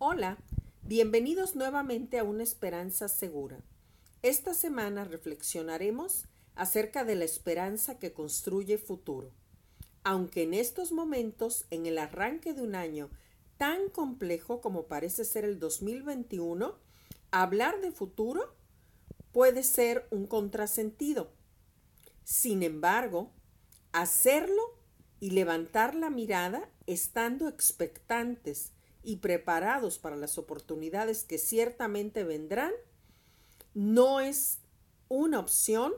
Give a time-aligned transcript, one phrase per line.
[0.00, 0.38] Hola,
[0.82, 3.58] bienvenidos nuevamente a una esperanza segura.
[4.22, 9.32] Esta semana reflexionaremos acerca de la esperanza que construye futuro.
[10.04, 13.10] Aunque en estos momentos, en el arranque de un año
[13.56, 16.78] tan complejo como parece ser el 2021,
[17.32, 18.54] hablar de futuro
[19.32, 21.32] puede ser un contrasentido.
[22.22, 23.32] Sin embargo,
[23.90, 24.62] hacerlo
[25.18, 32.72] y levantar la mirada estando expectantes y preparados para las oportunidades que ciertamente vendrán,
[33.74, 34.58] no es
[35.08, 35.92] una opción,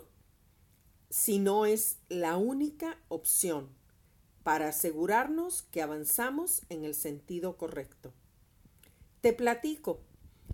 [1.08, 3.68] sino es la única opción
[4.42, 8.12] para asegurarnos que avanzamos en el sentido correcto.
[9.20, 10.00] Te platico.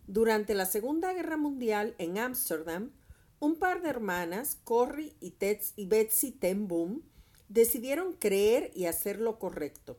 [0.08, 2.92] Durante la Segunda Guerra Mundial en Ámsterdam,
[3.38, 5.34] un par de hermanas, Corrie y,
[5.76, 7.02] y Betsy Ten Boom,
[7.48, 9.98] decidieron creer y hacer lo correcto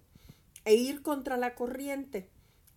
[0.66, 2.29] e ir contra la corriente,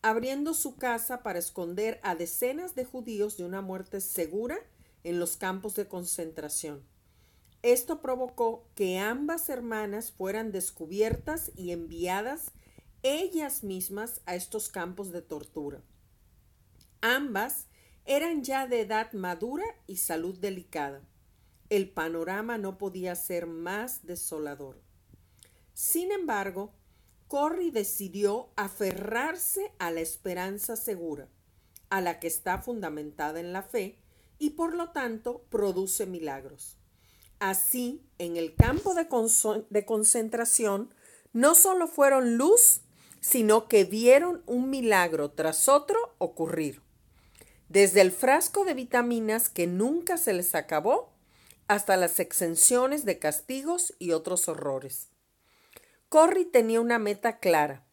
[0.02, 4.58] abriendo su casa para esconder a decenas de judíos de una muerte segura
[5.04, 6.82] en los campos de concentración.
[7.62, 12.52] Esto provocó que ambas hermanas fueran descubiertas y enviadas
[13.02, 15.82] ellas mismas a estos campos de tortura.
[17.02, 17.66] Ambas
[18.06, 21.02] eran ya de edad madura y salud delicada.
[21.68, 24.80] El panorama no podía ser más desolador.
[25.74, 26.72] Sin embargo,
[27.30, 31.28] Corrie decidió aferrarse a la esperanza segura,
[31.88, 34.00] a la que está fundamentada en la fe
[34.40, 36.76] y por lo tanto produce milagros.
[37.38, 39.06] Así, en el campo de,
[39.70, 40.92] de concentración,
[41.32, 42.80] no solo fueron luz,
[43.20, 46.82] sino que vieron un milagro tras otro ocurrir.
[47.68, 51.12] Desde el frasco de vitaminas que nunca se les acabó,
[51.68, 55.09] hasta las exenciones de castigos y otros horrores.
[56.10, 57.84] Corrie tenía una meta clara.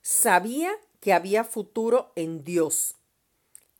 [0.00, 2.94] Sabía que había futuro en Dios.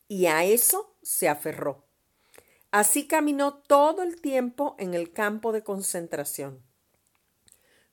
[0.09, 1.85] Y a eso se aferró.
[2.71, 6.61] Así caminó todo el tiempo en el campo de concentración.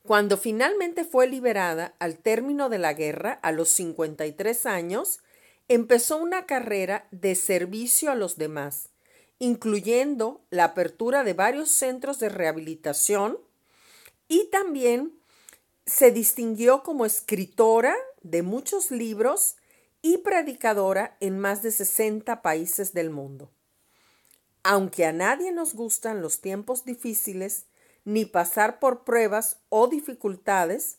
[0.03, 5.21] Cuando finalmente fue liberada al término de la guerra, a los 53 años,
[5.69, 8.89] empezó una carrera de servicio a los demás,
[9.39, 13.39] incluyendo la apertura de varios centros de rehabilitación
[14.27, 15.22] y también
[15.87, 19.57] se distinguió como escritora de muchos libros
[20.01, 23.51] y predicadora en más de 60 países del mundo.
[24.65, 27.67] Aunque a nadie nos gustan los tiempos difíciles,
[28.05, 30.99] ni pasar por pruebas o dificultades,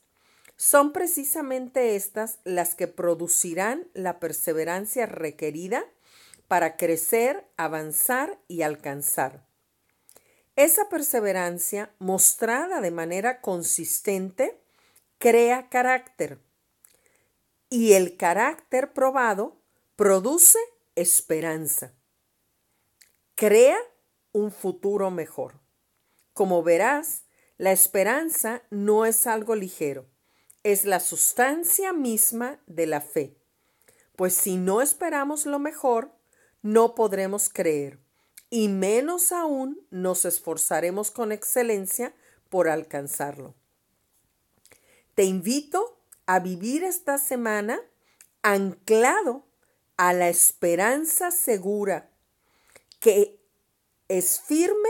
[0.55, 5.83] son precisamente estas las que producirán la perseverancia requerida
[6.47, 9.45] para crecer, avanzar y alcanzar.
[10.55, 14.62] Esa perseverancia, mostrada de manera consistente,
[15.23, 16.43] crea carácter
[17.69, 19.61] y el carácter probado
[19.95, 20.59] produce
[20.95, 21.93] esperanza.
[23.33, 23.77] Crea
[24.33, 25.61] un futuro mejor.
[26.33, 27.23] Como verás,
[27.57, 30.09] la esperanza no es algo ligero,
[30.63, 33.37] es la sustancia misma de la fe.
[34.17, 36.11] Pues si no esperamos lo mejor,
[36.61, 37.97] no podremos creer
[38.49, 42.13] y menos aún nos esforzaremos con excelencia
[42.49, 43.55] por alcanzarlo.
[45.15, 47.79] Te invito a vivir esta semana
[48.41, 49.45] anclado
[49.97, 52.09] a la esperanza segura
[52.99, 53.39] que
[54.07, 54.89] es firme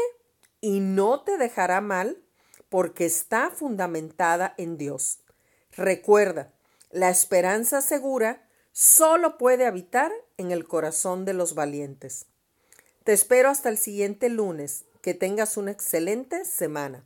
[0.62, 2.24] y no te dejará mal
[2.70, 5.20] porque está fundamentada en Dios.
[5.72, 6.54] Recuerda,
[6.92, 12.28] la esperanza segura solo puede habitar en el corazón de los valientes.
[13.04, 14.86] Te espero hasta el siguiente lunes.
[15.02, 17.04] Que tengas una excelente semana.